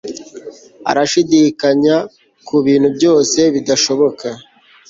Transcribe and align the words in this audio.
arashidikanya 0.89 1.95
kubintu 2.47 2.87
byose 2.97 3.39
bidashoboka 3.53 4.27